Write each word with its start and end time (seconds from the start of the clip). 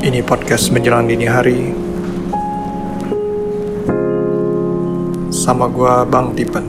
Ini 0.00 0.24
podcast 0.24 0.72
menjelang 0.72 1.12
dini 1.12 1.28
hari. 1.28 1.76
Sama 5.28 5.68
gua 5.68 6.08
Bang 6.08 6.32
Tipen. 6.32 6.64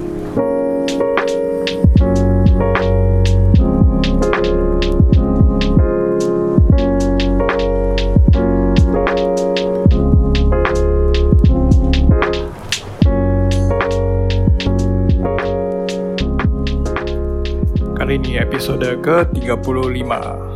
Kali 17.95 18.20
ini 18.20 18.43
episode 18.43 18.99
ke-35 18.99 20.50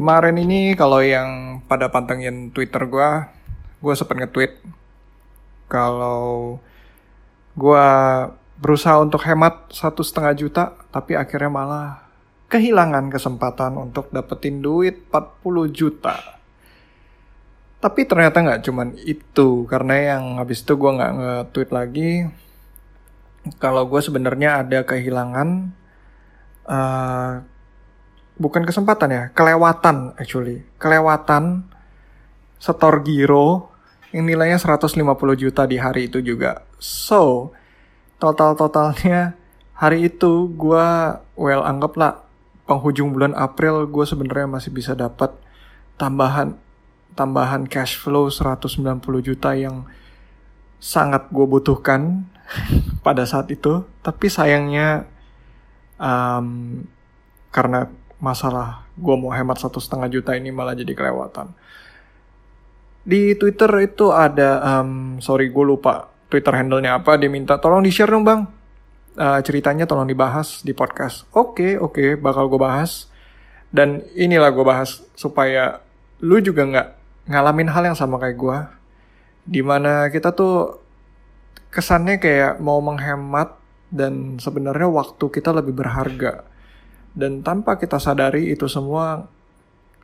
Kemarin 0.00 0.40
ini 0.40 0.72
kalau 0.80 1.04
yang 1.04 1.60
pada 1.68 1.92
pantengin 1.92 2.48
Twitter 2.56 2.88
gua, 2.88 3.28
gua 3.84 3.92
sempat 3.92 4.16
nge-tweet 4.16 4.56
kalau 5.68 6.56
gua 7.52 7.84
berusaha 8.56 8.96
untuk 8.96 9.20
hemat 9.28 9.68
satu 9.68 10.00
setengah 10.00 10.32
juta, 10.32 10.64
tapi 10.88 11.20
akhirnya 11.20 11.52
malah 11.52 12.08
kehilangan 12.48 13.12
kesempatan 13.12 13.76
untuk 13.76 14.08
dapetin 14.08 14.64
duit 14.64 15.04
40 15.12 15.68
juta. 15.68 16.16
Tapi 17.84 18.00
ternyata 18.08 18.40
nggak 18.40 18.62
cuman 18.64 18.96
itu, 19.04 19.68
karena 19.68 20.16
yang 20.16 20.40
habis 20.40 20.64
itu 20.64 20.80
gua 20.80 20.96
nggak 20.96 21.12
nge-tweet 21.12 21.70
lagi. 21.76 22.10
Kalau 23.60 23.84
gue 23.84 24.00
sebenarnya 24.00 24.64
ada 24.64 24.80
kehilangan 24.80 25.76
uh, 26.64 27.44
bukan 28.40 28.64
kesempatan 28.64 29.12
ya, 29.12 29.22
kelewatan 29.36 30.16
actually. 30.16 30.64
Kelewatan 30.80 31.68
setor 32.56 33.04
giro 33.04 33.68
yang 34.16 34.24
nilainya 34.24 34.56
150 34.56 34.96
juta 35.36 35.68
di 35.68 35.76
hari 35.76 36.08
itu 36.08 36.24
juga. 36.24 36.64
So, 36.80 37.52
total-totalnya 38.16 39.36
hari 39.76 40.08
itu 40.08 40.48
gue 40.56 40.86
well 41.36 41.62
anggaplah 41.62 42.24
penghujung 42.64 43.12
bulan 43.12 43.36
April 43.36 43.84
gue 43.86 44.04
sebenarnya 44.08 44.48
masih 44.48 44.70
bisa 44.72 44.96
dapat 44.96 45.32
tambahan 46.00 46.56
tambahan 47.18 47.66
cash 47.66 47.98
flow 47.98 48.30
190 48.32 48.80
juta 49.20 49.52
yang 49.52 49.84
sangat 50.80 51.28
gue 51.28 51.44
butuhkan 51.44 52.24
pada 53.06 53.28
saat 53.28 53.52
itu. 53.52 53.84
Tapi 54.00 54.26
sayangnya 54.32 55.04
um, 56.00 56.80
karena 57.52 57.90
masalah 58.20 58.84
gue 58.94 59.16
mau 59.16 59.32
hemat 59.32 59.56
satu 59.56 59.80
setengah 59.80 60.12
juta 60.12 60.36
ini 60.36 60.52
malah 60.52 60.76
jadi 60.76 60.92
kelewatan. 60.92 61.56
Di 63.00 63.32
Twitter 63.34 63.72
itu 63.80 64.12
ada, 64.12 64.80
um, 64.80 65.18
sorry 65.24 65.48
gue 65.48 65.64
lupa 65.64 66.12
Twitter 66.28 66.52
handle-nya 66.52 67.00
apa, 67.00 67.16
dia 67.16 67.32
minta 67.32 67.56
tolong 67.56 67.80
di-share 67.82 68.12
dong 68.12 68.22
bang. 68.22 68.44
Uh, 69.18 69.40
ceritanya 69.42 69.88
tolong 69.88 70.06
dibahas 70.06 70.62
di 70.62 70.70
podcast. 70.76 71.26
Oke, 71.34 71.74
okay, 71.74 71.80
oke, 71.80 71.96
okay, 71.96 72.08
bakal 72.14 72.46
gue 72.46 72.60
bahas. 72.60 73.10
Dan 73.72 74.04
inilah 74.14 74.52
gue 74.52 74.62
bahas 74.62 75.02
supaya 75.16 75.80
lu 76.20 76.38
juga 76.44 76.68
nggak 76.68 76.88
ngalamin 77.32 77.68
hal 77.72 77.82
yang 77.90 77.98
sama 77.98 78.20
kayak 78.20 78.36
gue. 78.36 78.58
Di 79.48 79.64
mana 79.64 80.12
kita 80.12 80.36
tuh 80.36 80.78
kesannya 81.72 82.20
kayak 82.20 82.60
mau 82.60 82.78
menghemat 82.84 83.56
dan 83.90 84.38
sebenarnya 84.38 84.86
waktu 84.86 85.24
kita 85.26 85.50
lebih 85.50 85.74
berharga. 85.74 86.46
Dan 87.12 87.42
tanpa 87.42 87.76
kita 87.76 87.98
sadari 87.98 88.54
itu 88.54 88.70
semua 88.70 89.26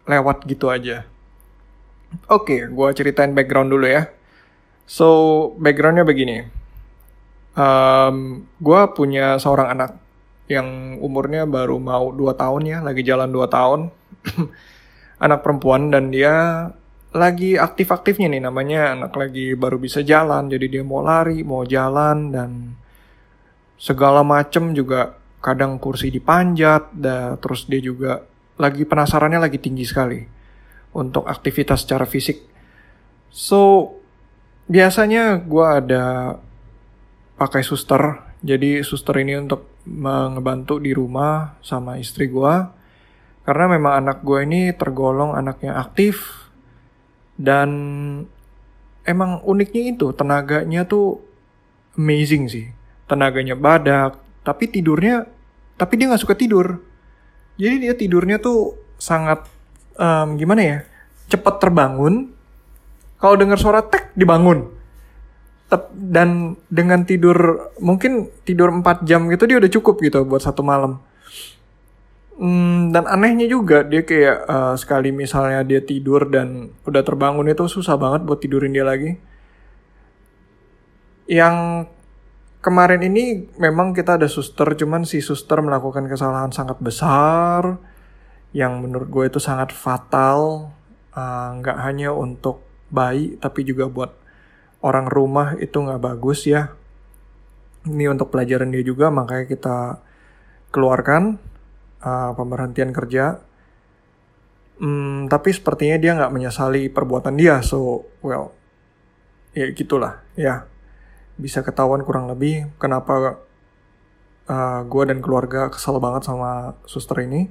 lewat 0.06 0.46
gitu 0.46 0.70
aja. 0.70 1.06
Oke, 2.30 2.66
okay, 2.66 2.70
gue 2.70 2.88
ceritain 2.94 3.34
background 3.34 3.70
dulu 3.70 3.86
ya. 3.86 4.06
So, 4.86 5.52
backgroundnya 5.58 6.06
begini. 6.06 6.46
Um, 7.56 8.46
gue 8.62 8.80
punya 8.94 9.40
seorang 9.42 9.74
anak 9.74 9.90
yang 10.46 11.00
umurnya 11.02 11.42
baru 11.48 11.82
mau 11.82 12.14
2 12.14 12.30
tahun 12.38 12.62
ya, 12.66 12.78
lagi 12.82 13.02
jalan 13.02 13.30
2 13.34 13.50
tahun. 13.50 13.80
anak 15.16 15.40
perempuan 15.40 15.88
dan 15.88 16.12
dia 16.12 16.68
lagi 17.16 17.56
aktif-aktifnya 17.56 18.28
nih 18.28 18.42
namanya 18.44 18.92
anak 18.92 19.16
lagi 19.16 19.56
baru 19.56 19.80
bisa 19.80 20.04
jalan 20.04 20.52
jadi 20.52 20.66
dia 20.68 20.82
mau 20.84 21.00
lari 21.00 21.40
mau 21.40 21.64
jalan 21.64 22.28
dan 22.28 22.76
segala 23.80 24.20
macem 24.20 24.76
juga 24.76 25.16
kadang 25.46 25.78
kursi 25.78 26.10
dipanjat 26.10 26.90
dan 26.90 27.38
terus 27.38 27.70
dia 27.70 27.78
juga 27.78 28.26
lagi 28.58 28.82
penasarannya 28.82 29.38
lagi 29.38 29.62
tinggi 29.62 29.86
sekali 29.86 30.18
untuk 30.90 31.22
aktivitas 31.30 31.86
secara 31.86 32.02
fisik. 32.02 32.42
So 33.30 33.94
biasanya 34.66 35.38
gue 35.46 35.66
ada 35.66 36.34
pakai 37.38 37.62
suster. 37.62 38.26
Jadi 38.42 38.82
suster 38.82 39.22
ini 39.22 39.38
untuk 39.38 39.86
ngebantu 39.86 40.82
di 40.82 40.90
rumah 40.90 41.54
sama 41.62 42.02
istri 42.02 42.26
gue 42.26 42.54
karena 43.46 43.78
memang 43.78 44.02
anak 44.02 44.26
gue 44.26 44.42
ini 44.42 44.74
tergolong 44.74 45.38
anaknya 45.38 45.78
aktif 45.78 46.50
dan 47.38 47.70
emang 49.06 49.38
uniknya 49.46 49.94
itu 49.94 50.10
tenaganya 50.10 50.82
tuh 50.82 51.22
amazing 51.94 52.50
sih. 52.50 52.66
Tenaganya 53.06 53.54
badak, 53.54 54.18
tapi 54.42 54.70
tidurnya, 54.70 55.26
tapi 55.76 55.92
dia 56.00 56.08
nggak 56.08 56.22
suka 56.24 56.36
tidur. 56.36 56.80
Jadi 57.56 57.88
dia 57.88 57.94
tidurnya 57.96 58.36
tuh 58.40 58.76
sangat 58.96 59.44
um, 59.96 60.36
gimana 60.36 60.60
ya? 60.60 60.78
Cepat 61.28 61.60
terbangun. 61.60 62.32
Kalau 63.16 63.36
dengar 63.36 63.56
suara 63.60 63.84
tek 63.84 64.12
dibangun. 64.16 64.72
Dan 65.92 66.54
dengan 66.70 67.02
tidur 67.02 67.68
mungkin 67.82 68.30
tidur 68.46 68.70
4 68.70 69.02
jam 69.02 69.26
gitu 69.28 69.50
dia 69.50 69.58
udah 69.58 69.72
cukup 69.72 69.98
gitu 70.04 70.24
buat 70.24 70.44
satu 70.44 70.60
malam. 70.64 71.00
Hmm, 72.36 72.92
dan 72.92 73.08
anehnya 73.08 73.48
juga 73.48 73.80
dia 73.80 74.04
kayak 74.04 74.38
uh, 74.44 74.74
sekali 74.76 75.08
misalnya 75.08 75.64
dia 75.64 75.80
tidur 75.80 76.28
dan 76.28 76.68
udah 76.84 77.00
terbangun 77.00 77.48
itu 77.48 77.64
susah 77.64 77.96
banget 77.96 78.28
buat 78.28 78.38
tidurin 78.38 78.76
dia 78.76 78.84
lagi. 78.84 79.16
Yang 81.26 81.88
kemarin 82.66 82.98
ini 83.06 83.46
memang 83.62 83.94
kita 83.94 84.18
ada 84.18 84.26
suster, 84.26 84.74
cuman 84.74 85.06
si 85.06 85.22
suster 85.22 85.62
melakukan 85.62 86.10
kesalahan 86.10 86.50
sangat 86.50 86.82
besar 86.82 87.78
yang 88.50 88.82
menurut 88.82 89.06
gue 89.06 89.24
itu 89.30 89.38
sangat 89.38 89.70
fatal. 89.70 90.74
Eh, 91.14 91.48
nggak 91.62 91.78
uh, 91.78 91.82
hanya 91.86 92.10
untuk 92.10 92.66
bayi 92.90 93.38
tapi 93.38 93.62
juga 93.62 93.86
buat 93.86 94.12
orang 94.82 95.06
rumah 95.06 95.54
itu 95.62 95.78
nggak 95.78 96.02
bagus 96.02 96.50
ya. 96.50 96.74
Ini 97.86 98.10
untuk 98.10 98.34
pelajaran 98.34 98.74
dia 98.74 98.82
juga 98.82 99.14
makanya 99.14 99.46
kita 99.46 99.78
keluarkan 100.74 101.38
uh, 102.02 102.34
pemberhentian 102.34 102.90
kerja. 102.90 103.46
Hmm, 104.82 105.30
tapi 105.30 105.54
sepertinya 105.54 105.96
dia 105.96 106.12
nggak 106.18 106.34
menyesali 106.34 106.92
perbuatan 106.92 107.32
dia, 107.38 107.64
so 107.64 108.04
well, 108.20 108.52
ya 109.56 109.72
gitulah, 109.72 110.20
ya 110.36 110.68
bisa 111.36 111.60
ketahuan 111.60 112.00
kurang 112.04 112.28
lebih 112.28 112.72
kenapa 112.80 113.40
uh, 114.48 114.52
eh, 114.52 114.80
gue 114.88 115.02
dan 115.08 115.18
keluarga 115.20 115.68
kesal 115.68 116.00
banget 116.00 116.28
sama 116.28 116.76
suster 116.88 117.20
ini. 117.24 117.48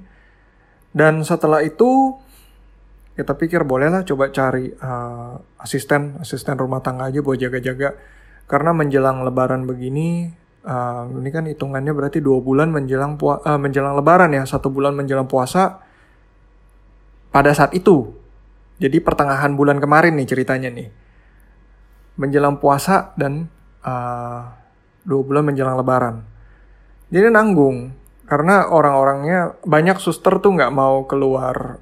Dan 0.96 1.22
setelah 1.28 1.59
itu 1.62 2.16
kita 3.16 3.35
pikir 3.35 3.63
bolehlah 3.63 4.03
coba 4.03 4.31
cari 4.31 4.72
uh, 4.75 5.40
asisten 5.59 6.19
asisten 6.19 6.59
rumah 6.59 6.84
tangga 6.84 7.07
aja 7.07 7.23
buat 7.23 7.40
jaga-jaga 7.40 7.96
karena 8.47 8.75
menjelang 8.75 9.23
lebaran 9.23 9.63
begini 9.63 10.35
uh, 10.66 11.06
ini 11.07 11.29
kan 11.29 11.46
hitungannya 11.46 11.94
berarti 11.94 12.19
dua 12.19 12.41
bulan 12.41 12.73
menjelang 12.73 13.16
uh, 13.22 13.59
menjelang 13.62 13.94
Lebaran 13.96 14.34
ya, 14.34 14.43
satu 14.43 14.73
bulan 14.73 14.97
menjelang 14.97 15.29
puasa. 15.29 15.85
Pada 17.29 17.52
saat 17.52 17.76
itu, 17.76 18.16
jadi 18.79 19.03
pertengahan 19.03 19.59
bulan 19.59 19.84
kemarin 19.84 20.16
nih 20.16 20.23
ceritanya 20.23 20.72
nih, 20.72 20.88
menjelang 22.16 22.64
puasa 22.64 23.11
dan 23.20 23.52
uh, 23.85 24.41
dua 25.05 25.22
bulan 25.22 25.46
menjelang 25.46 25.78
Lebaran. 25.78 26.26
Jadi 27.14 27.29
nanggung 27.29 27.93
karena 28.26 28.66
orang-orangnya 28.73 29.61
banyak 29.61 30.02
suster 30.02 30.41
tuh 30.41 30.58
nggak 30.58 30.73
mau 30.73 31.05
keluar 31.05 31.78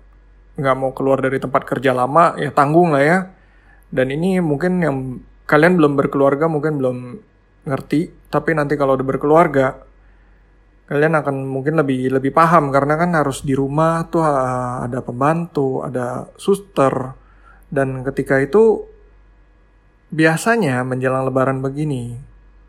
nggak 0.54 0.76
mau 0.76 0.92
keluar 0.92 1.24
dari 1.24 1.40
tempat 1.40 1.64
kerja 1.64 1.96
lama 1.96 2.36
ya 2.36 2.52
tanggung 2.52 2.92
lah 2.92 3.02
ya 3.02 3.20
dan 3.90 4.12
ini 4.12 4.44
mungkin 4.44 4.84
yang 4.84 4.98
kalian 5.48 5.80
belum 5.80 5.94
berkeluarga 6.00 6.50
mungkin 6.50 6.82
belum 6.82 6.98
ngerti, 7.64 8.28
tapi 8.28 8.58
nanti 8.58 8.76
kalau 8.76 8.98
udah 9.00 9.08
berkeluarga, 9.08 9.80
kalian 10.88 11.16
akan 11.16 11.48
mungkin 11.48 11.80
lebih 11.80 12.12
lebih 12.12 12.32
paham 12.36 12.74
karena 12.74 13.00
kan 13.00 13.16
harus 13.16 13.46
di 13.46 13.56
rumah 13.56 14.08
tuh 14.12 14.24
ada 14.24 15.00
pembantu, 15.00 15.84
ada 15.84 16.28
suster, 16.36 17.16
dan 17.72 18.04
ketika 18.04 18.40
itu 18.44 18.88
biasanya 20.14 20.86
menjelang 20.86 21.26
lebaran 21.26 21.66
begini, 21.66 22.22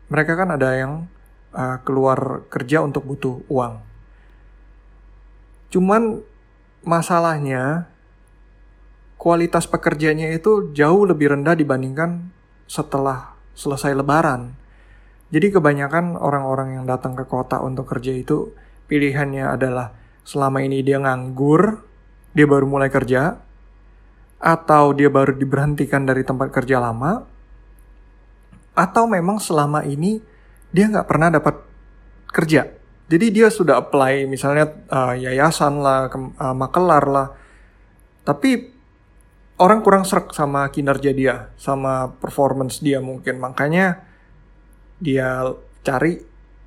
mereka 0.09 0.33
kan 0.33 0.49
ada 0.49 0.73
yang 0.73 1.05
uh, 1.53 1.77
keluar 1.85 2.41
kerja 2.49 2.81
untuk 2.81 3.05
butuh 3.05 3.45
uang. 3.45 3.85
Cuman 5.69 6.25
masalahnya 6.81 7.85
kualitas 9.21 9.69
pekerjanya 9.69 10.33
itu 10.33 10.73
jauh 10.73 11.05
lebih 11.05 11.37
rendah 11.37 11.53
dibandingkan 11.53 12.33
setelah 12.65 13.37
selesai 13.53 13.93
lebaran. 13.93 14.57
Jadi 15.29 15.53
kebanyakan 15.53 16.17
orang-orang 16.17 16.81
yang 16.81 16.85
datang 16.89 17.13
ke 17.13 17.25
kota 17.29 17.61
untuk 17.61 17.85
kerja 17.85 18.13
itu 18.13 18.53
pilihannya 18.89 19.45
adalah 19.53 19.93
selama 20.25 20.65
ini 20.65 20.81
dia 20.81 20.97
nganggur, 20.97 21.81
dia 22.33 22.45
baru 22.45 22.65
mulai 22.65 22.89
kerja, 22.89 23.37
atau 24.37 24.93
dia 24.93 25.09
baru 25.09 25.33
diberhentikan 25.33 26.05
dari 26.05 26.21
tempat 26.21 26.53
kerja 26.53 26.77
lama, 26.77 27.34
atau 28.75 29.07
memang 29.07 29.39
selama 29.39 29.81
ini 29.87 30.19
dia 30.69 30.91
nggak 30.91 31.07
pernah 31.07 31.31
dapat 31.31 31.55
kerja. 32.29 32.67
Jadi 33.05 33.25
dia 33.31 33.47
sudah 33.47 33.79
apply 33.79 34.27
misalnya 34.27 34.67
uh, 34.91 35.13
yayasan 35.15 35.79
lah, 35.79 36.11
ke, 36.11 36.17
uh, 36.17 36.55
makelar 36.57 37.05
lah, 37.07 37.27
tapi 38.25 38.75
orang 39.61 39.79
kurang 39.85 40.03
serak 40.03 40.33
sama 40.35 40.67
kinerja 40.73 41.15
dia, 41.15 41.35
sama 41.55 42.11
performance 42.17 42.81
dia 42.81 42.99
mungkin. 42.99 43.39
Makanya 43.39 44.03
dia 44.99 45.53
cari 45.85 46.19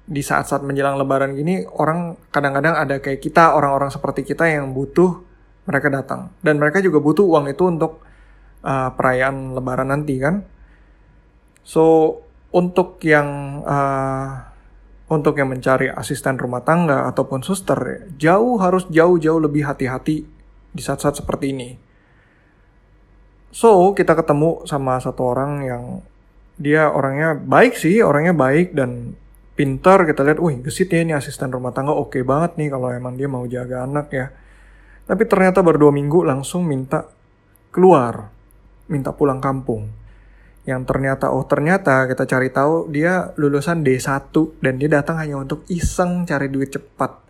di 0.08 0.22
saat-saat 0.24 0.64
menjelang 0.64 0.96
lebaran 0.96 1.36
gini, 1.36 1.68
orang 1.68 2.16
kadang-kadang 2.32 2.80
ada 2.80 2.96
kayak 2.96 3.20
kita, 3.20 3.52
orang-orang 3.52 3.92
seperti 3.92 4.24
kita 4.24 4.48
yang 4.48 4.72
butuh 4.72 5.20
mereka 5.68 5.92
datang. 5.92 6.32
Dan 6.40 6.56
mereka 6.56 6.80
juga 6.80 6.96
butuh 7.02 7.28
uang 7.28 7.52
itu 7.52 7.68
untuk 7.68 8.00
uh, 8.64 8.88
perayaan 8.96 9.52
lebaran 9.52 9.92
nanti 9.92 10.16
kan. 10.16 10.40
So, 11.68 12.16
untuk 12.48 12.96
yang 13.04 13.60
uh, 13.60 14.48
untuk 15.12 15.36
yang 15.36 15.52
mencari 15.52 15.92
asisten 15.92 16.40
rumah 16.40 16.64
tangga 16.64 17.04
ataupun 17.12 17.44
suster, 17.44 18.08
jauh 18.16 18.56
harus 18.56 18.88
jauh-jauh 18.88 19.36
lebih 19.36 19.68
hati-hati 19.68 20.24
di 20.72 20.80
saat-saat 20.80 21.20
seperti 21.20 21.52
ini 21.52 21.70
So, 23.48 23.96
kita 23.96 24.12
ketemu 24.12 24.68
sama 24.68 25.00
satu 25.00 25.32
orang 25.32 25.64
yang 25.64 25.84
dia 26.60 26.92
orangnya 26.92 27.32
baik 27.32 27.80
sih, 27.80 28.04
orangnya 28.04 28.36
baik 28.36 28.76
dan 28.76 29.16
pintar. 29.56 30.04
Kita 30.04 30.20
lihat, 30.20 30.36
wih 30.36 30.60
gesit 30.60 30.92
ya 30.92 31.00
ini 31.00 31.16
asisten 31.16 31.48
rumah 31.48 31.72
tangga 31.72 31.96
oke 31.96 32.12
okay 32.12 32.22
banget 32.22 32.60
nih 32.60 32.68
kalau 32.68 32.92
emang 32.92 33.16
dia 33.16 33.28
mau 33.30 33.48
jaga 33.48 33.88
anak 33.88 34.12
ya. 34.12 34.26
Tapi 35.08 35.24
ternyata 35.24 35.64
baru 35.64 35.88
dua 35.88 35.92
minggu 35.96 36.20
langsung 36.28 36.68
minta 36.68 37.08
keluar, 37.72 38.28
minta 38.92 39.16
pulang 39.16 39.40
kampung. 39.40 39.88
Yang 40.68 40.84
ternyata, 40.84 41.32
oh 41.32 41.48
ternyata 41.48 42.04
kita 42.04 42.28
cari 42.28 42.52
tahu 42.52 42.92
dia 42.92 43.32
lulusan 43.40 43.80
D1 43.80 44.28
dan 44.60 44.76
dia 44.76 45.00
datang 45.00 45.16
hanya 45.16 45.40
untuk 45.40 45.64
iseng 45.72 46.28
cari 46.28 46.52
duit 46.52 46.68
cepat. 46.68 47.24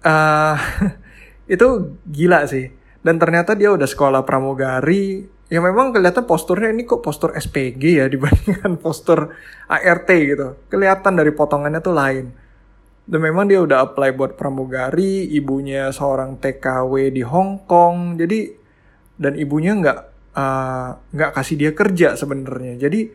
Uh, 0.00 0.56
itu 1.54 1.92
gila 2.08 2.48
sih. 2.48 2.72
Dan 3.04 3.20
ternyata 3.20 3.52
dia 3.52 3.68
udah 3.68 3.84
sekolah 3.84 4.24
pramugari. 4.24 5.28
Ya 5.52 5.60
memang 5.60 5.92
kelihatan 5.92 6.24
posturnya 6.24 6.72
ini 6.72 6.88
kok 6.88 7.04
postur 7.04 7.36
SPG 7.36 8.00
ya 8.00 8.08
dibandingkan 8.08 8.78
postur 8.84 9.36
ART 9.68 10.08
gitu. 10.08 10.56
Kelihatan 10.72 11.20
dari 11.20 11.36
potongannya 11.36 11.84
tuh 11.84 11.92
lain. 11.92 12.32
Dan 13.04 13.20
memang 13.20 13.44
dia 13.44 13.60
udah 13.60 13.92
apply 13.92 14.16
buat 14.16 14.40
pramugari 14.40 15.28
ibunya 15.36 15.92
seorang 15.92 16.40
TKW 16.40 17.12
di 17.12 17.20
Hong 17.20 17.68
Kong. 17.68 18.16
Jadi 18.16 18.56
dan 19.20 19.36
ibunya 19.36 19.76
nggak 19.76 20.11
uh, 20.36 20.88
nggak 21.12 21.30
kasih 21.36 21.56
dia 21.58 21.70
kerja 21.72 22.14
sebenarnya 22.16 22.76
jadi 22.76 23.12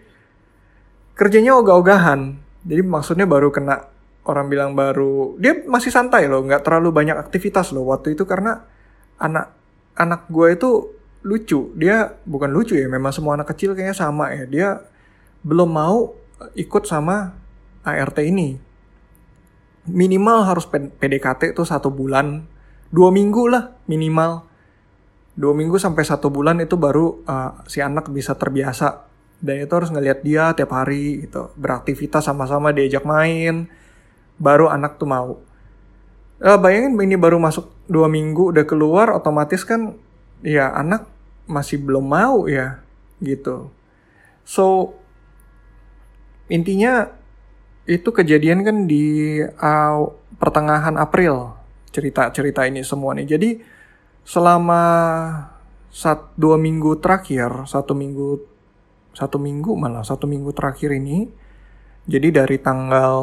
kerjanya 1.18 1.58
ogah-ogahan 1.58 2.38
jadi 2.68 2.82
maksudnya 2.84 3.26
baru 3.26 3.50
kena 3.50 3.90
orang 4.28 4.48
bilang 4.52 4.72
baru 4.76 5.40
dia 5.40 5.64
masih 5.66 5.90
santai 5.90 6.28
loh 6.28 6.44
nggak 6.44 6.66
terlalu 6.66 6.92
banyak 6.92 7.16
aktivitas 7.16 7.72
loh 7.72 7.88
waktu 7.90 8.14
itu 8.14 8.28
karena 8.28 8.64
anak 9.18 9.58
anak 9.98 10.30
gue 10.30 10.48
itu 10.54 10.72
lucu. 11.28 11.76
Dia 11.76 12.16
bukan 12.24 12.48
lucu 12.48 12.80
ya, 12.80 12.88
memang 12.88 13.12
semua 13.12 13.36
anak 13.36 13.52
kecil 13.52 13.76
kayaknya 13.76 13.98
sama 13.98 14.32
ya. 14.32 14.44
Dia 14.48 14.68
belum 15.44 15.68
mau 15.68 16.16
ikut 16.56 16.88
sama 16.88 17.36
ART 17.84 18.24
ini. 18.24 18.56
Minimal 19.88 20.48
harus 20.48 20.68
PDKT 20.72 21.52
itu 21.52 21.64
satu 21.68 21.92
bulan, 21.92 22.48
dua 22.88 23.12
minggu 23.12 23.52
lah 23.52 23.76
minimal. 23.92 24.47
Dua 25.38 25.54
minggu 25.54 25.78
sampai 25.78 26.02
satu 26.02 26.34
bulan 26.34 26.58
itu 26.58 26.74
baru 26.76 27.22
uh, 27.30 27.62
si 27.70 27.80
anak 27.80 28.10
bisa 28.10 28.34
terbiasa. 28.34 29.06
Dan 29.38 29.62
itu 29.62 29.70
harus 29.70 29.94
ngelihat 29.94 30.26
dia 30.26 30.50
tiap 30.58 30.74
hari 30.74 31.30
gitu. 31.30 31.54
Beraktivitas 31.54 32.26
sama-sama 32.26 32.74
diajak 32.74 33.06
main. 33.06 33.70
Baru 34.42 34.66
anak 34.68 34.98
tuh 34.98 35.06
mau 35.06 35.38
uh, 36.42 36.60
bayangin 36.60 36.98
ini 36.98 37.18
baru 37.18 37.42
masuk 37.42 37.70
dua 37.90 38.10
minggu 38.12 38.54
udah 38.54 38.66
keluar 38.68 39.14
otomatis 39.14 39.66
kan 39.66 39.98
ya 40.46 40.70
anak 40.74 41.08
masih 41.48 41.82
belum 41.82 42.06
mau 42.06 42.46
ya 42.46 42.84
gitu 43.24 43.72
so 44.44 44.94
intinya 46.52 47.10
itu 47.88 48.12
kejadian 48.12 48.68
kan 48.68 48.78
di 48.86 49.40
uh, 49.42 50.12
pertengahan 50.38 51.00
April 51.00 51.56
cerita-cerita 51.96 52.68
ini 52.68 52.84
semua 52.84 53.16
nih 53.16 53.26
jadi 53.26 53.50
selama 54.28 54.84
satu 55.88 56.36
dua 56.36 56.60
minggu 56.60 57.00
terakhir 57.00 57.64
satu 57.64 57.96
minggu 57.96 58.44
satu 59.16 59.40
minggu 59.40 59.72
malah 59.80 60.04
satu 60.04 60.28
minggu 60.28 60.52
terakhir 60.52 60.92
ini 60.92 61.32
jadi 62.04 62.44
dari 62.44 62.60
tanggal 62.60 63.16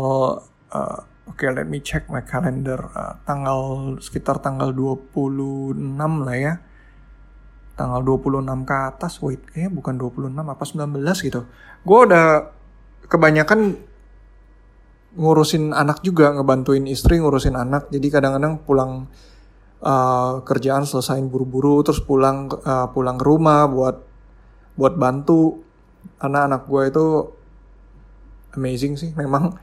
uh, 0.72 1.00
Oke, 1.24 1.48
okay, 1.48 1.56
let 1.56 1.64
me 1.64 1.80
check 1.80 2.04
my 2.12 2.20
calendar. 2.20 2.76
Uh, 2.92 3.16
tanggal 3.24 3.58
sekitar 3.96 4.44
tanggal 4.44 4.76
26 4.76 5.72
lah 6.20 6.36
ya. 6.36 6.54
Tanggal 7.80 8.04
26 8.04 8.44
ke 8.68 8.76
atas, 8.76 9.12
wait, 9.24 9.40
kayaknya 9.48 9.72
bukan 9.72 9.96
26 9.96 10.36
apa 10.36 10.64
19 10.68 11.00
gitu. 11.24 11.40
Gue 11.80 11.98
udah 12.04 12.52
kebanyakan 13.08 13.72
ngurusin 15.16 15.72
anak 15.72 16.04
juga, 16.04 16.28
ngebantuin 16.36 16.84
istri 16.92 17.16
ngurusin 17.16 17.56
anak. 17.56 17.88
Jadi 17.88 18.06
kadang-kadang 18.12 18.60
pulang 18.60 19.08
uh, 19.84 20.40
kerjaan 20.42 20.88
selesain 20.88 21.28
buru-buru, 21.28 21.84
terus 21.84 22.00
pulang 22.00 22.48
uh, 22.48 22.88
pulang 22.90 23.20
ke 23.20 23.24
rumah 23.28 23.68
buat 23.68 24.00
buat 24.74 24.96
bantu. 24.96 25.60
Karena 26.16 26.48
anak 26.48 26.64
gue 26.68 26.82
itu 26.88 27.06
amazing 28.56 28.96
sih, 28.96 29.10
memang 29.12 29.54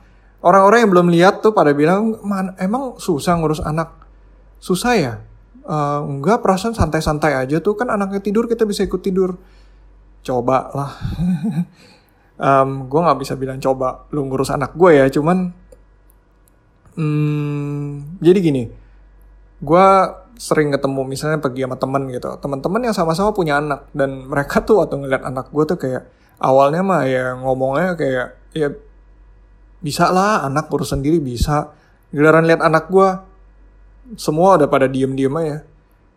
orang-orang 0.42 0.86
yang 0.86 0.90
belum 0.90 1.08
lihat 1.10 1.34
tuh 1.42 1.50
pada 1.50 1.74
bilang, 1.74 2.22
Man, 2.22 2.54
emang 2.58 2.98
susah 3.02 3.38
ngurus 3.38 3.62
anak? 3.62 4.06
Susah 4.62 4.92
ya? 4.94 5.14
Uh, 5.62 6.02
enggak, 6.06 6.42
perasaan 6.42 6.74
santai-santai 6.74 7.38
aja 7.38 7.62
tuh 7.62 7.78
kan 7.78 7.90
anaknya 7.90 8.18
tidur 8.22 8.50
kita 8.50 8.66
bisa 8.66 8.82
ikut 8.82 9.02
tidur. 9.02 9.38
Coba 10.22 10.70
lah. 10.74 10.90
um, 12.42 12.90
gue 12.90 13.00
nggak 13.00 13.18
bisa 13.22 13.34
bilang 13.38 13.58
coba 13.62 14.06
lu 14.10 14.26
ngurus 14.26 14.50
anak 14.50 14.74
gue 14.74 14.90
ya, 14.98 15.06
cuman 15.10 15.54
hmm, 16.98 18.18
jadi 18.18 18.38
gini, 18.42 18.62
gue 19.62 19.86
sering 20.42 20.74
ketemu 20.74 21.06
misalnya 21.06 21.38
pergi 21.38 21.62
sama 21.62 21.78
temen 21.78 22.02
gitu, 22.10 22.34
teman-teman 22.42 22.80
yang 22.82 22.96
sama-sama 22.96 23.30
punya 23.30 23.62
anak. 23.62 23.86
Dan 23.94 24.26
mereka 24.26 24.60
tuh 24.66 24.82
waktu 24.82 24.98
ngeliat 24.98 25.22
anak 25.22 25.54
gue 25.54 25.64
tuh 25.64 25.78
kayak 25.78 26.02
awalnya 26.42 26.82
mah 26.82 27.06
ya 27.06 27.38
ngomongnya 27.38 27.94
kayak 27.94 28.26
ya 28.50 28.68
bisa 29.78 30.10
lah 30.10 30.42
anak 30.46 30.66
urus 30.68 30.90
sendiri 30.90 31.22
bisa. 31.22 31.70
Giliran 32.10 32.44
lihat 32.44 32.60
anak 32.60 32.90
gue 32.90 33.08
semua 34.18 34.58
udah 34.58 34.68
pada 34.68 34.90
diem-diem 34.90 35.32
aja 35.38 35.58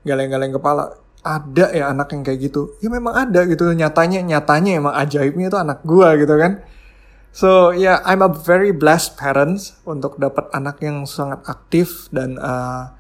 galeng-galeng 0.01 0.53
kepala. 0.57 0.97
Ada 1.25 1.73
ya 1.73 1.89
anak 1.89 2.13
yang 2.13 2.21
kayak 2.21 2.39
gitu. 2.49 2.77
Ya 2.81 2.89
memang 2.93 3.13
ada 3.13 3.45
gitu. 3.49 3.69
Nyatanya 3.73 4.21
nyatanya 4.21 4.71
emang 4.77 4.93
ajaibnya 4.93 5.49
itu 5.49 5.57
anak 5.57 5.81
gue 5.81 6.07
gitu 6.21 6.35
kan. 6.37 6.61
So 7.35 7.75
ya 7.75 7.97
yeah, 7.97 7.97
I'm 8.05 8.21
a 8.21 8.29
very 8.29 8.69
blessed 8.71 9.17
parents 9.17 9.75
untuk 9.83 10.21
dapat 10.21 10.47
anak 10.53 10.79
yang 10.85 11.03
sangat 11.09 11.41
aktif 11.49 12.07
dan 12.13 12.37
uh, 12.37 12.93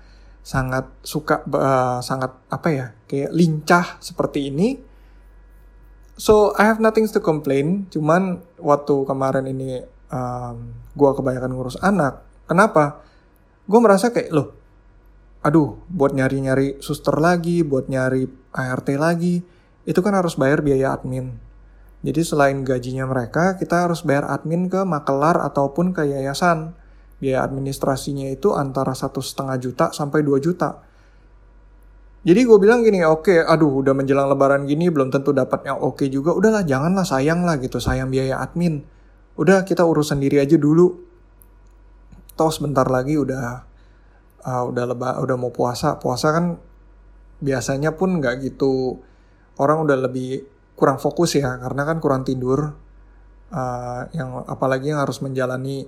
sangat 0.45 0.85
suka 1.01 1.41
uh, 1.49 1.97
sangat 2.05 2.37
apa 2.53 2.67
ya 2.69 2.85
kayak 3.09 3.33
lincah 3.33 3.97
seperti 3.97 4.53
ini 4.53 4.77
so 6.21 6.53
I 6.53 6.69
have 6.69 6.77
nothing 6.77 7.09
to 7.09 7.17
complain 7.17 7.89
cuman 7.89 8.45
waktu 8.61 8.93
kemarin 9.09 9.49
ini 9.49 9.95
um, 10.11 10.57
gue 10.95 11.09
kebanyakan 11.11 11.51
ngurus 11.53 11.77
anak. 11.81 12.23
Kenapa? 12.45 13.01
Gue 13.65 13.79
merasa 13.81 14.13
kayak 14.13 14.29
loh, 14.29 14.53
aduh, 15.41 15.81
buat 15.89 16.13
nyari-nyari 16.13 16.79
suster 16.79 17.17
lagi, 17.17 17.65
buat 17.65 17.89
nyari 17.89 18.29
ART 18.53 18.89
lagi, 18.95 19.41
itu 19.85 19.99
kan 20.05 20.13
harus 20.13 20.37
bayar 20.37 20.61
biaya 20.61 20.93
admin. 20.93 21.41
Jadi 22.05 22.21
selain 22.21 22.61
gajinya 22.61 23.09
mereka, 23.09 23.57
kita 23.57 23.89
harus 23.89 24.05
bayar 24.05 24.29
admin 24.29 24.69
ke 24.69 24.85
makelar 24.85 25.41
ataupun 25.41 25.89
ke 25.97 26.05
yayasan. 26.05 26.77
Biaya 27.15 27.47
administrasinya 27.47 28.27
itu 28.27 28.51
antara 28.51 28.91
satu 28.91 29.23
setengah 29.23 29.55
juta 29.59 29.85
sampai 29.95 30.19
2 30.19 30.35
juta. 30.43 30.83
Jadi 32.25 32.41
gue 32.41 32.57
bilang 32.57 32.81
gini, 32.81 33.05
oke, 33.05 33.29
okay, 33.29 33.39
aduh 33.45 33.85
udah 33.85 33.93
menjelang 33.93 34.25
lebaran 34.25 34.65
gini 34.65 34.89
belum 34.89 35.13
tentu 35.13 35.29
dapat 35.29 35.69
yang 35.69 35.77
oke 35.77 36.01
okay 36.01 36.07
juga. 36.09 36.33
Udahlah, 36.33 36.65
janganlah 36.65 37.05
sayang 37.05 37.45
lah 37.45 37.61
gitu, 37.61 37.77
sayang 37.77 38.09
biaya 38.09 38.41
admin. 38.41 38.81
Udah 39.37 39.61
kita 39.61 39.85
urus 39.85 40.09
sendiri 40.09 40.41
aja 40.41 40.57
dulu. 40.57 41.05
Toh 42.33 42.51
sebentar 42.51 42.89
lagi 42.89 43.15
udah 43.15 43.63
uh, 44.41 44.63
udah 44.73 44.83
leba 44.89 45.09
udah 45.21 45.37
mau 45.37 45.53
puasa. 45.53 46.01
Puasa 46.01 46.33
kan 46.33 46.57
biasanya 47.45 47.93
pun 47.93 48.17
nggak 48.17 48.41
gitu. 48.41 48.97
Orang 49.61 49.85
udah 49.85 50.09
lebih 50.09 50.43
kurang 50.73 50.97
fokus 50.97 51.37
ya 51.37 51.61
karena 51.61 51.85
kan 51.85 52.01
kurang 52.01 52.25
tidur. 52.25 52.73
Uh, 53.53 54.01
yang 54.17 54.41
apalagi 54.49 54.91
yang 54.91 54.99
harus 55.05 55.21
menjalani 55.21 55.85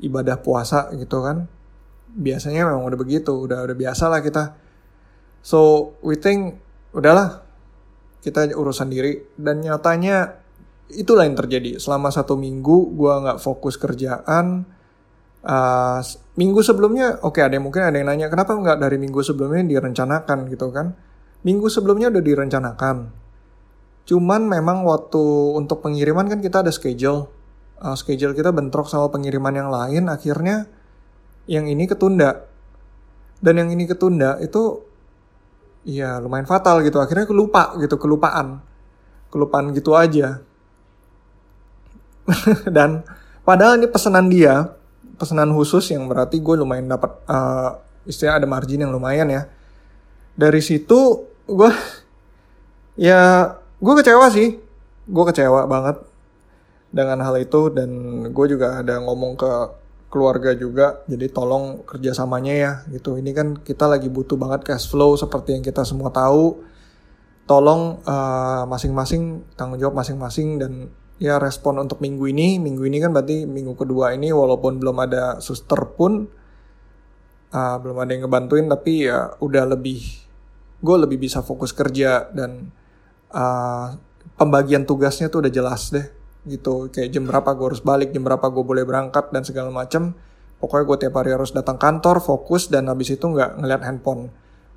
ibadah 0.00 0.40
puasa 0.40 0.90
gitu 0.96 1.20
kan 1.20 1.48
biasanya 2.14 2.66
memang 2.66 2.82
udah 2.86 2.98
begitu 2.98 3.30
udah 3.46 3.62
udah 3.62 3.76
biasa 3.78 4.10
lah 4.10 4.20
kita. 4.22 4.58
So 5.40 5.92
we 6.02 6.18
think 6.18 6.58
udahlah 6.92 7.46
kita 8.20 8.52
urusan 8.52 8.92
diri 8.92 9.24
dan 9.38 9.62
nyatanya 9.64 10.42
itulah 10.92 11.24
yang 11.24 11.38
terjadi. 11.38 11.78
Selama 11.78 12.10
satu 12.10 12.34
minggu 12.34 12.98
gue 12.98 13.12
nggak 13.24 13.38
fokus 13.38 13.78
kerjaan 13.78 14.66
uh, 15.46 16.00
minggu 16.36 16.60
sebelumnya 16.60 17.22
oke 17.22 17.38
okay, 17.38 17.42
ada 17.46 17.56
yang 17.56 17.64
mungkin 17.64 17.86
ada 17.86 17.96
yang 17.96 18.08
nanya 18.10 18.26
kenapa 18.28 18.52
nggak 18.52 18.78
dari 18.82 18.98
minggu 18.98 19.20
sebelumnya 19.22 19.64
direncanakan 19.64 20.38
gitu 20.50 20.68
kan? 20.74 20.92
Minggu 21.40 21.72
sebelumnya 21.72 22.12
udah 22.12 22.20
direncanakan. 22.20 22.96
Cuman 24.04 24.42
memang 24.50 24.84
waktu 24.84 25.22
untuk 25.56 25.80
pengiriman 25.80 26.26
kan 26.28 26.42
kita 26.42 26.66
ada 26.66 26.72
schedule 26.74 27.39
uh, 27.80 27.96
schedule 27.96 28.36
kita 28.36 28.52
bentrok 28.52 28.86
sama 28.86 29.08
pengiriman 29.08 29.54
yang 29.56 29.68
lain 29.72 30.06
akhirnya 30.12 30.68
yang 31.50 31.66
ini 31.66 31.88
ketunda. 31.88 32.46
Dan 33.40 33.56
yang 33.56 33.68
ini 33.72 33.88
ketunda 33.88 34.36
itu 34.44 34.84
ya 35.88 36.20
lumayan 36.20 36.44
fatal 36.44 36.84
gitu. 36.84 37.00
Akhirnya 37.00 37.24
kelupa 37.24 37.72
gitu 37.80 37.96
kelupaan. 37.96 38.60
Kelupaan 39.32 39.72
gitu 39.72 39.96
aja. 39.96 40.44
Dan 42.76 43.02
padahal 43.42 43.80
ini 43.80 43.88
pesanan 43.88 44.28
dia 44.28 44.76
pesanan 45.16 45.52
khusus 45.52 45.84
yang 45.92 46.08
berarti 46.08 46.40
gue 46.40 46.54
lumayan 46.56 46.88
dapat 46.88 47.12
uh, 47.28 47.76
istilah 48.08 48.40
ada 48.40 48.46
margin 48.48 48.84
yang 48.84 48.92
lumayan 48.92 49.32
ya. 49.32 49.48
Dari 50.36 50.60
situ 50.60 51.24
gue 51.48 51.70
ya 53.08 53.52
gue 53.80 53.94
kecewa 53.96 54.28
sih. 54.28 54.60
Gue 55.10 55.24
kecewa 55.26 55.64
banget 55.64 56.09
dengan 56.90 57.22
hal 57.22 57.38
itu 57.38 57.70
dan 57.70 57.90
gue 58.34 58.46
juga 58.50 58.82
ada 58.82 58.98
ngomong 58.98 59.38
ke 59.38 59.52
keluarga 60.10 60.50
juga 60.58 61.06
jadi 61.06 61.30
tolong 61.30 61.86
kerjasamanya 61.86 62.54
ya 62.54 62.72
gitu. 62.90 63.14
Ini 63.14 63.30
kan 63.30 63.48
kita 63.62 63.86
lagi 63.86 64.10
butuh 64.10 64.34
banget 64.34 64.66
cash 64.66 64.90
flow 64.90 65.14
seperti 65.14 65.54
yang 65.54 65.62
kita 65.62 65.86
semua 65.86 66.10
tahu. 66.10 66.66
Tolong 67.46 68.02
uh, 68.06 68.66
masing-masing 68.66 69.42
tanggung 69.54 69.78
jawab 69.78 70.02
masing-masing 70.02 70.58
dan 70.58 70.72
ya 71.22 71.38
respon 71.38 71.78
untuk 71.78 72.02
minggu 72.02 72.26
ini. 72.26 72.58
Minggu 72.58 72.82
ini 72.90 72.98
kan 72.98 73.14
berarti 73.14 73.46
minggu 73.46 73.78
kedua 73.78 74.14
ini 74.14 74.34
walaupun 74.34 74.82
belum 74.82 74.98
ada 74.98 75.38
suster 75.38 75.78
pun 75.94 76.26
uh, 77.54 77.76
belum 77.78 77.96
ada 78.02 78.10
yang 78.14 78.26
ngebantuin 78.26 78.66
tapi 78.66 79.06
ya 79.06 79.34
udah 79.38 79.64
lebih 79.78 80.02
gue 80.80 80.96
lebih 80.96 81.20
bisa 81.20 81.44
fokus 81.44 81.76
kerja 81.76 82.30
dan 82.32 82.72
uh, 83.30 83.94
pembagian 84.40 84.88
tugasnya 84.88 85.28
tuh 85.28 85.44
udah 85.44 85.52
jelas 85.52 85.92
deh 85.92 86.19
gitu. 86.48 86.88
Kayak 86.92 87.10
jam 87.16 87.24
berapa 87.28 87.50
gue 87.56 87.66
harus 87.74 87.82
balik 87.82 88.14
jam 88.14 88.22
berapa 88.24 88.46
gue 88.48 88.64
boleh 88.64 88.84
berangkat 88.84 89.32
dan 89.32 89.42
segala 89.44 89.72
macam 89.72 90.16
pokoknya 90.60 90.84
gue 90.84 90.96
tiap 91.08 91.14
hari 91.16 91.30
harus 91.32 91.50
datang 91.56 91.80
kantor 91.80 92.20
fokus 92.20 92.68
dan 92.68 92.92
habis 92.92 93.16
itu 93.16 93.24
nggak 93.24 93.64
ngeliat 93.64 93.80
handphone 93.80 94.28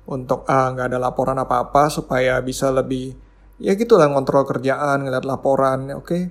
untuk 0.08 0.48
nggak 0.48 0.84
uh, 0.84 0.90
ada 0.92 0.98
laporan 1.00 1.36
apa-apa 1.36 1.92
supaya 1.92 2.40
bisa 2.40 2.72
lebih 2.72 3.12
ya 3.60 3.76
gitulah 3.76 4.08
ngontrol 4.08 4.44
kerjaan 4.48 5.04
ngeliat 5.04 5.24
laporan 5.28 5.92
oke. 5.92 6.04
Okay? 6.04 6.22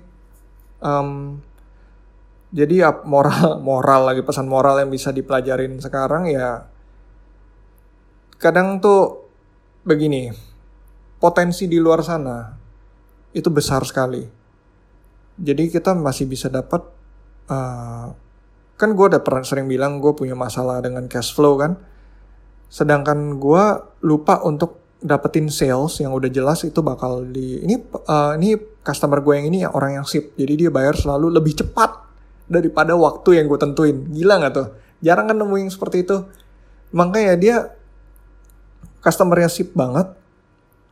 um, 0.84 1.40
jadi 2.54 2.74
ya 2.86 2.90
moral 3.08 3.58
moral 3.68 4.12
lagi 4.12 4.20
pesan 4.22 4.46
moral 4.46 4.78
yang 4.84 4.92
bisa 4.92 5.10
dipelajarin 5.10 5.80
sekarang 5.80 6.28
ya 6.28 6.68
kadang 8.38 8.78
tuh 8.78 9.30
begini 9.82 10.28
potensi 11.16 11.64
di 11.64 11.80
luar 11.80 12.04
sana 12.04 12.52
itu 13.32 13.48
besar 13.48 13.82
sekali 13.88 14.43
jadi 15.34 15.66
kita 15.70 15.94
masih 15.98 16.30
bisa 16.30 16.46
dapat 16.46 16.84
uh, 17.50 18.14
kan 18.74 18.90
gue 18.94 19.06
udah 19.06 19.22
pernah 19.22 19.46
sering 19.46 19.70
bilang 19.70 20.02
gue 20.02 20.14
punya 20.14 20.34
masalah 20.34 20.82
dengan 20.82 21.06
cash 21.06 21.34
flow 21.34 21.58
kan? 21.58 21.78
Sedangkan 22.70 23.38
gue 23.38 23.64
lupa 24.02 24.42
untuk 24.42 24.82
dapetin 25.04 25.52
sales 25.52 26.00
yang 26.00 26.16
udah 26.16 26.32
jelas 26.32 26.64
itu 26.64 26.80
bakal 26.80 27.28
di 27.28 27.60
ini 27.60 27.76
uh, 28.08 28.34
ini 28.40 28.56
customer 28.80 29.20
gue 29.20 29.36
yang 29.36 29.46
ini 29.50 29.58
ya 29.66 29.70
orang 29.70 30.02
yang 30.02 30.06
sip. 30.06 30.34
Jadi 30.34 30.66
dia 30.66 30.70
bayar 30.70 30.98
selalu 30.98 31.34
lebih 31.34 31.54
cepat 31.58 32.02
daripada 32.50 32.94
waktu 32.98 33.42
yang 33.42 33.46
gue 33.46 33.58
tentuin. 33.58 33.96
Gila 34.10 34.42
nggak 34.42 34.52
tuh? 34.54 34.68
Jarang 35.04 35.30
kan 35.30 35.36
nemuin 35.38 35.70
seperti 35.70 36.06
itu. 36.06 36.24
Makanya 36.94 37.34
dia 37.38 37.56
customernya 39.04 39.52
sip 39.52 39.76
banget 39.76 40.14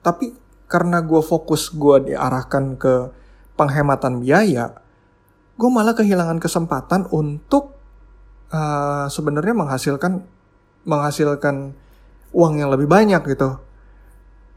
tapi 0.03 0.35
karena 0.67 1.01
gue 1.01 1.23
fokus 1.23 1.71
gue 1.73 2.13
diarahkan 2.13 2.77
ke 2.77 2.95
penghematan 3.63 4.19
biaya 4.19 4.75
gue 5.55 5.71
malah 5.71 5.95
kehilangan 5.95 6.43
kesempatan 6.43 7.07
untuk 7.15 7.79
uh, 8.51 9.07
sebenarnya 9.07 9.55
menghasilkan 9.55 10.27
menghasilkan 10.83 11.79
uang 12.35 12.59
yang 12.59 12.75
lebih 12.75 12.91
banyak 12.91 13.23
gitu 13.23 13.63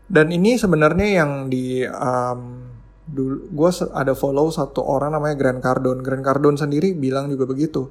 dan 0.05 0.29
ini 0.29 0.57
sebenarnya 0.57 1.21
yang 1.21 1.49
di 1.49 1.81
um, 1.85 2.61
dulu 3.05 3.49
gue 3.53 3.69
ada 3.93 4.13
follow 4.17 4.49
satu 4.49 4.81
orang 4.81 5.13
namanya 5.13 5.37
Grant 5.37 5.61
Cardone. 5.61 6.01
Grant 6.01 6.25
Cardone 6.25 6.57
sendiri 6.57 6.93
bilang 6.93 7.29
juga 7.29 7.49
begitu. 7.49 7.89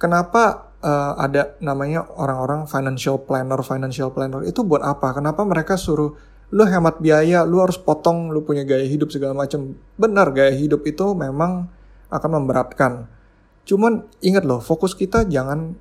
Kenapa 0.00 0.72
uh, 0.84 1.16
ada 1.16 1.56
namanya 1.64 2.04
orang-orang 2.16 2.68
financial 2.68 3.24
planner, 3.24 3.60
financial 3.64 4.12
planner 4.12 4.44
itu 4.44 4.60
buat 4.64 4.84
apa? 4.84 5.16
Kenapa 5.16 5.44
mereka 5.44 5.76
suruh 5.80 6.12
lu 6.54 6.62
hemat 6.62 7.02
biaya, 7.02 7.42
lu 7.42 7.58
harus 7.58 7.74
potong, 7.74 8.30
lu 8.30 8.46
punya 8.46 8.62
gaya 8.62 8.86
hidup 8.86 9.10
segala 9.10 9.34
macam. 9.34 9.74
Benar 9.98 10.30
gaya 10.30 10.54
hidup 10.54 10.86
itu 10.86 11.10
memang 11.18 11.66
akan 12.14 12.30
memberatkan. 12.38 13.10
Cuman 13.66 14.06
ingat 14.22 14.46
loh, 14.46 14.62
fokus 14.62 14.94
kita 14.94 15.26
jangan 15.26 15.74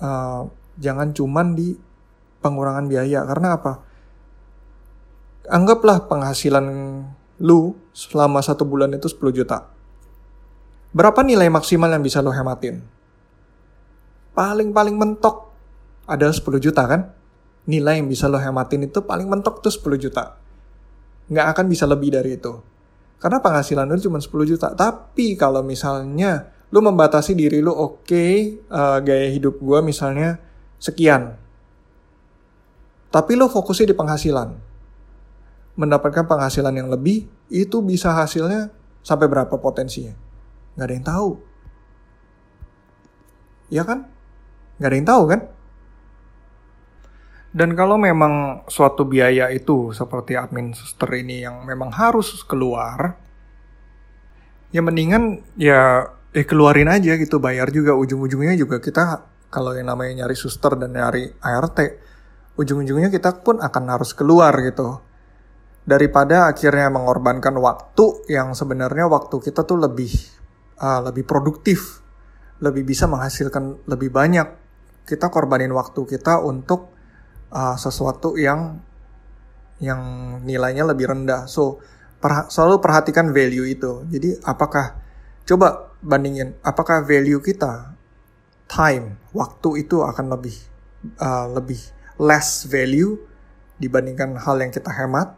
uh, 0.00 0.48
jangan 0.80 1.12
cuman 1.12 1.52
di 1.52 1.76
pengurangan 2.40 2.88
biaya 2.88 3.20
karena 3.28 3.60
apa? 3.60 3.72
anggaplah 5.48 6.08
penghasilan 6.08 6.66
lu 7.42 7.76
selama 7.92 8.40
satu 8.40 8.64
bulan 8.64 8.94
itu 8.96 9.10
10 9.10 9.38
juta. 9.42 9.68
Berapa 10.94 11.26
nilai 11.26 11.50
maksimal 11.50 11.90
yang 11.90 12.04
bisa 12.06 12.22
lu 12.22 12.30
hematin? 12.30 12.80
Paling-paling 14.34 14.94
mentok 14.94 15.50
adalah 16.06 16.32
10 16.32 16.62
juta 16.62 16.82
kan? 16.86 17.10
Nilai 17.64 18.00
yang 18.00 18.08
bisa 18.08 18.28
lo 18.28 18.36
hematin 18.36 18.84
itu 18.84 19.00
paling 19.00 19.28
mentok 19.28 19.64
tuh 19.64 19.72
10 19.72 19.96
juta. 19.96 20.36
Nggak 21.32 21.46
akan 21.56 21.64
bisa 21.68 21.88
lebih 21.88 22.12
dari 22.12 22.36
itu. 22.36 22.52
Karena 23.16 23.40
penghasilan 23.40 23.88
lu 23.88 23.96
cuma 23.96 24.20
10 24.20 24.30
juta. 24.44 24.68
Tapi 24.76 25.32
kalau 25.40 25.64
misalnya 25.64 26.52
lu 26.68 26.84
membatasi 26.84 27.32
diri 27.32 27.64
lu 27.64 27.72
oke 27.72 28.04
okay, 28.04 28.60
uh, 28.68 28.98
eh, 28.98 29.06
gaya 29.06 29.28
hidup 29.32 29.56
gue 29.62 29.78
misalnya 29.80 30.36
sekian. 30.76 31.40
Tapi 33.08 33.32
lu 33.38 33.46
fokusnya 33.48 33.94
di 33.94 33.96
penghasilan 33.96 34.74
mendapatkan 35.74 36.26
penghasilan 36.26 36.74
yang 36.74 36.88
lebih, 36.90 37.26
itu 37.50 37.82
bisa 37.82 38.14
hasilnya 38.14 38.70
sampai 39.02 39.26
berapa 39.26 39.54
potensinya? 39.58 40.14
Nggak 40.78 40.86
ada 40.86 40.94
yang 40.94 41.06
tahu. 41.06 41.30
Ya 43.70 43.82
kan? 43.82 44.06
Nggak 44.78 44.88
ada 44.90 44.96
yang 44.96 45.08
tahu 45.08 45.22
kan? 45.30 45.40
Dan 47.54 47.78
kalau 47.78 47.94
memang 47.94 48.66
suatu 48.66 49.06
biaya 49.06 49.46
itu 49.54 49.94
seperti 49.94 50.34
admin 50.34 50.74
suster 50.74 51.06
ini 51.14 51.46
yang 51.46 51.62
memang 51.62 51.94
harus 51.94 52.42
keluar, 52.42 53.14
ya 54.74 54.82
mendingan 54.82 55.38
ya 55.54 56.02
eh 56.34 56.42
keluarin 56.42 56.90
aja 56.90 57.14
gitu, 57.14 57.38
bayar 57.38 57.70
juga. 57.70 57.94
Ujung-ujungnya 57.94 58.58
juga 58.58 58.82
kita 58.82 59.30
kalau 59.54 59.70
yang 59.70 59.86
namanya 59.86 60.26
nyari 60.26 60.34
suster 60.34 60.74
dan 60.74 60.98
nyari 60.98 61.30
ART, 61.38 61.78
ujung-ujungnya 62.58 63.06
kita 63.06 63.38
pun 63.46 63.62
akan 63.62 63.84
harus 63.86 64.10
keluar 64.18 64.50
gitu. 64.58 64.98
Daripada 65.86 66.50
akhirnya 66.50 66.90
mengorbankan 66.90 67.54
waktu 67.62 68.34
yang 68.34 68.58
sebenarnya 68.58 69.06
waktu 69.06 69.38
kita 69.38 69.62
tuh 69.62 69.78
lebih 69.78 70.10
uh, 70.82 71.06
lebih 71.06 71.22
produktif, 71.22 72.02
lebih 72.58 72.82
bisa 72.82 73.06
menghasilkan 73.06 73.86
lebih 73.86 74.10
banyak. 74.10 74.48
Kita 75.06 75.30
korbanin 75.30 75.70
waktu 75.70 76.02
kita 76.02 76.42
untuk 76.42 76.93
uh, 77.54 77.78
sesuatu 77.78 78.34
yang 78.34 78.82
yang 79.78 80.02
nilainya 80.42 80.84
lebih 80.84 81.10
rendah. 81.10 81.46
So 81.46 81.78
per, 82.18 82.50
selalu 82.50 82.82
perhatikan 82.82 83.30
value 83.30 83.70
itu. 83.70 84.04
Jadi 84.10 84.36
apakah 84.42 84.98
coba 85.46 85.94
bandingin 86.04 86.56
apakah 86.60 87.00
value 87.04 87.40
kita 87.40 87.96
time 88.68 89.16
waktu 89.32 89.86
itu 89.86 90.04
akan 90.04 90.36
lebih 90.36 90.56
uh, 91.20 91.48
lebih 91.52 91.80
less 92.20 92.68
value 92.68 93.16
dibandingkan 93.76 94.36
hal 94.40 94.56
yang 94.60 94.72
kita 94.72 94.88
hemat 94.88 95.36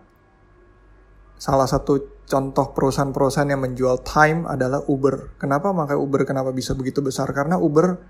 salah 1.37 1.69
satu 1.69 2.17
contoh 2.27 2.75
perusahaan-perusahaan 2.75 3.47
yang 3.47 3.63
menjual 3.63 4.03
time 4.03 4.51
adalah 4.51 4.83
Uber. 4.91 5.39
Kenapa 5.39 5.71
makanya 5.71 6.01
Uber 6.03 6.27
kenapa 6.27 6.51
bisa 6.51 6.75
begitu 6.75 6.99
besar? 6.99 7.31
Karena 7.31 7.61
Uber 7.61 8.03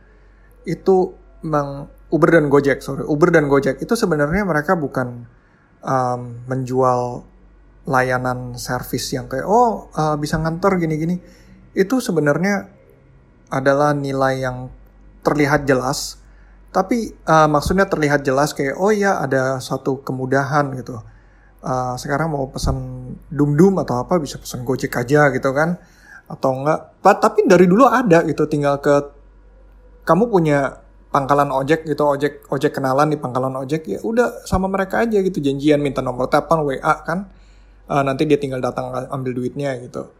itu 0.64 1.12
meng, 1.44 1.90
Uber 2.06 2.30
dan 2.30 2.46
Gojek, 2.46 2.86
sorry, 2.86 3.02
Uber 3.02 3.34
dan 3.34 3.50
Gojek 3.50 3.82
itu 3.82 3.94
sebenarnya 3.98 4.46
mereka 4.46 4.78
bukan 4.78 5.26
um, 5.82 6.20
menjual 6.46 7.26
layanan 7.86 8.58
servis 8.58 9.10
yang 9.14 9.30
kayak 9.30 9.46
oh 9.46 9.90
uh, 9.94 10.14
bisa 10.14 10.38
ngantor 10.38 10.78
gini-gini. 10.78 11.18
Itu 11.74 11.98
sebenarnya 11.98 12.70
adalah 13.50 13.94
nilai 13.94 14.42
yang 14.42 14.70
terlihat 15.26 15.66
jelas, 15.66 16.22
tapi 16.70 17.10
uh, 17.26 17.50
maksudnya 17.50 17.90
terlihat 17.90 18.22
jelas 18.22 18.54
kayak 18.54 18.78
oh 18.78 18.94
ya 18.94 19.18
ada 19.18 19.58
satu 19.58 20.02
kemudahan 20.06 20.78
gitu. 20.78 21.02
Uh, 21.66 21.98
sekarang 21.98 22.30
mau 22.30 22.46
pesan 22.46 22.78
dum 23.26 23.58
dum 23.58 23.82
atau 23.82 23.98
apa 23.98 24.22
bisa 24.22 24.38
pesan 24.38 24.62
Gojek 24.62 24.94
aja 24.94 25.34
gitu 25.34 25.50
kan 25.50 25.74
atau 26.30 26.50
enggak. 26.62 27.02
Tapi 27.02 27.50
dari 27.50 27.66
dulu 27.66 27.86
ada 27.90 28.22
gitu 28.22 28.46
tinggal 28.46 28.78
ke 28.78 28.94
kamu 30.06 30.30
punya 30.30 30.85
pangkalan 31.10 31.48
ojek 31.48 31.86
gitu 31.86 32.02
ojek 32.02 32.44
ojek 32.50 32.76
kenalan 32.76 33.08
di 33.08 33.16
pangkalan 33.16 33.54
ojek 33.62 33.86
ya 33.88 33.98
udah 34.02 34.44
sama 34.44 34.66
mereka 34.66 35.02
aja 35.02 35.22
gitu. 35.22 35.38
Janjian 35.40 35.80
minta 35.80 36.02
nomor 36.04 36.28
telepon 36.28 36.66
WA 36.66 36.94
kan. 37.06 37.30
Uh, 37.86 38.02
nanti 38.02 38.26
dia 38.26 38.34
tinggal 38.34 38.58
datang 38.58 38.90
ambil 39.14 39.30
duitnya 39.30 39.78
gitu. 39.78 40.10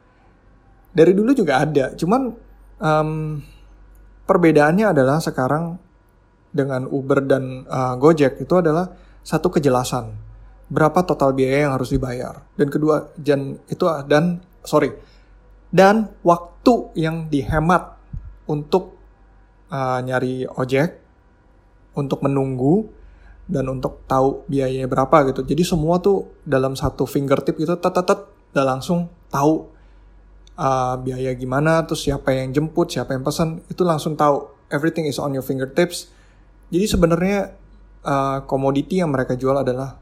Dari 0.95 1.13
dulu 1.13 1.35
juga 1.35 1.67
ada 1.67 1.93
cuman 1.99 2.31
um, 2.79 3.43
perbedaannya 4.25 4.95
adalah 4.95 5.19
sekarang 5.19 5.77
dengan 6.55 6.87
Uber 6.89 7.27
dan 7.27 7.67
uh, 7.67 7.99
Gojek 7.99 8.39
itu 8.41 8.55
adalah 8.57 8.95
satu 9.27 9.51
kejelasan 9.51 10.15
berapa 10.71 11.03
total 11.03 11.35
biaya 11.35 11.67
yang 11.69 11.75
harus 11.75 11.91
dibayar. 11.91 12.47
Dan 12.55 12.71
kedua 12.71 13.11
dan 13.19 13.59
itu 13.67 13.85
dan 14.07 14.41
sorry 14.63 14.95
dan 15.77 16.15
waktu 16.25 16.95
yang 16.97 17.29
dihemat 17.29 18.01
untuk 18.49 18.96
uh, 19.71 19.99
nyari 20.03 20.47
ojek 20.47 21.01
untuk 21.97 22.21
menunggu 22.23 22.87
dan 23.47 23.71
untuk 23.71 24.03
tahu 24.11 24.43
biayanya 24.51 24.91
berapa 24.91 25.31
gitu. 25.31 25.47
Jadi 25.47 25.63
semua 25.63 26.03
tuh 26.03 26.27
dalam 26.43 26.75
satu 26.75 27.07
fingertip 27.07 27.57
gitu, 27.57 27.79
tet 27.79 27.95
tet 27.95 28.21
udah 28.53 28.65
langsung 28.67 29.07
tahu 29.31 29.71
uh, 30.59 30.95
biaya 30.99 31.31
gimana, 31.39 31.87
terus 31.87 32.03
siapa 32.03 32.35
yang 32.35 32.51
jemput, 32.51 32.91
siapa 32.91 33.15
yang 33.15 33.23
pesan, 33.23 33.63
itu 33.71 33.83
langsung 33.87 34.19
tahu. 34.19 34.51
Everything 34.67 35.07
is 35.07 35.23
on 35.23 35.31
your 35.31 35.47
fingertips. 35.47 36.11
Jadi 36.75 36.91
sebenarnya 36.91 37.55
uh, 38.03 38.43
komoditi 38.51 38.99
yang 38.99 39.15
mereka 39.15 39.39
jual 39.39 39.63
adalah 39.63 39.95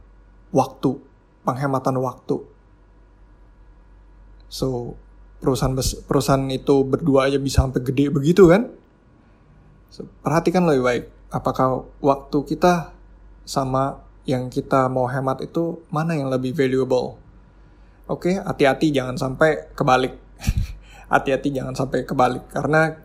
waktu, 0.56 0.96
penghematan 1.44 2.00
waktu. 2.00 2.40
So 4.48 4.96
perusahaan 5.44 5.76
perusahaan 6.08 6.48
itu 6.48 6.88
berdua 6.88 7.28
aja 7.28 7.36
bisa 7.36 7.68
sampai 7.68 7.84
gede 7.84 8.08
begitu 8.08 8.48
kan? 8.48 8.72
Perhatikan 10.24 10.66
lebih 10.66 10.82
baik 10.82 11.04
apakah 11.30 11.86
waktu 12.02 12.38
kita 12.46 12.94
sama 13.44 14.02
yang 14.24 14.48
kita 14.48 14.88
mau 14.88 15.04
hemat 15.04 15.44
itu 15.44 15.84
mana 15.92 16.16
yang 16.16 16.32
lebih 16.32 16.56
valuable. 16.56 17.20
Oke, 18.08 18.32
okay? 18.32 18.34
hati-hati 18.40 18.92
jangan 18.92 19.16
sampai 19.16 19.68
kebalik. 19.76 20.16
hati-hati 21.14 21.52
jangan 21.52 21.76
sampai 21.76 22.02
kebalik 22.08 22.48
karena 22.50 22.96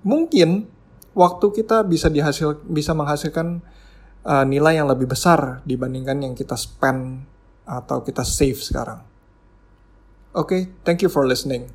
mungkin 0.00 0.66
waktu 1.12 1.46
kita 1.52 1.84
bisa 1.84 2.08
dihasil 2.08 2.64
bisa 2.64 2.96
menghasilkan 2.96 3.60
uh, 4.24 4.44
nilai 4.48 4.80
yang 4.80 4.88
lebih 4.88 5.10
besar 5.10 5.60
dibandingkan 5.68 6.20
yang 6.24 6.34
kita 6.34 6.56
spend 6.56 7.28
atau 7.68 8.02
kita 8.02 8.26
save 8.26 8.58
sekarang. 8.58 9.04
Oke, 10.30 10.46
okay, 10.46 10.62
thank 10.86 11.02
you 11.02 11.10
for 11.10 11.26
listening. 11.26 11.70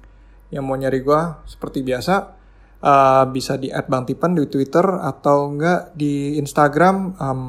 Yang 0.52 0.64
mau 0.64 0.76
nyari 0.80 1.04
gue 1.04 1.22
seperti 1.48 1.84
biasa, 1.84 2.35
uh, 2.86 3.26
bisa 3.34 3.58
di 3.58 3.74
add 3.74 3.90
Bang 3.90 4.06
Tipan 4.06 4.38
di 4.38 4.46
Twitter 4.46 4.86
atau 4.86 5.50
enggak 5.50 5.98
di 5.98 6.38
Instagram 6.38 7.18
um, 7.18 7.42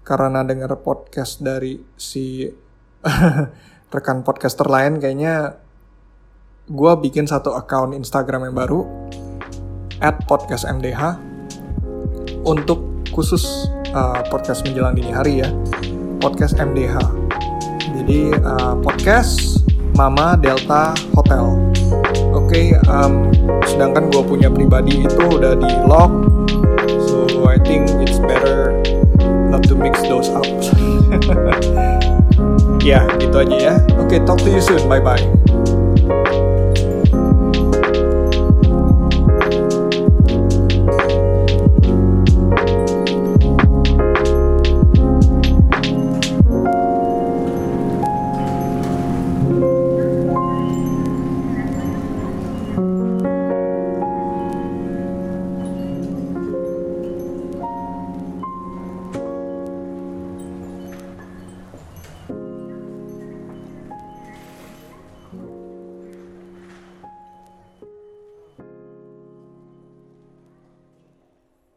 karena 0.00 0.40
dengar 0.42 0.72
podcast 0.80 1.44
dari 1.44 1.76
si 1.94 2.48
rekan 3.94 4.24
podcaster 4.24 4.66
lain 4.66 4.96
kayaknya 4.98 5.60
gue 6.70 6.92
bikin 7.04 7.28
satu 7.28 7.52
account 7.54 7.92
Instagram 7.92 8.50
yang 8.50 8.56
baru 8.56 8.80
at 10.00 10.16
podcast 10.24 10.64
MDH 10.64 11.18
untuk 12.46 13.04
khusus 13.12 13.68
uh, 13.92 14.22
podcast 14.30 14.64
menjelang 14.64 14.96
dini 14.96 15.12
hari 15.12 15.44
ya 15.44 15.50
podcast 16.22 16.56
MDH 16.56 16.96
jadi 18.00 18.38
uh, 18.40 18.74
podcast 18.80 19.66
Mama 19.98 20.38
Delta 20.38 20.94
Hotel 21.12 21.69
okay, 22.50 22.74
um, 22.90 23.30
sedangkan 23.62 24.10
gue 24.10 24.22
punya 24.26 24.50
pribadi 24.50 25.06
itu 25.06 25.22
udah 25.22 25.54
di 25.54 25.70
lock. 25.86 26.10
So 27.06 27.46
I 27.46 27.62
think 27.62 27.86
it's 28.02 28.18
better 28.18 28.74
not 29.46 29.62
to 29.70 29.78
mix 29.78 30.02
those 30.02 30.26
up. 30.34 30.44
Ya 32.80 33.04
gitu 33.20 33.44
aja 33.44 33.56
ya. 33.60 33.74
Oke 34.00 34.16
okay, 34.16 34.18
talk 34.24 34.40
to 34.40 34.48
you 34.48 34.64
soon. 34.64 34.88
Bye 34.88 35.04
bye 35.04 35.20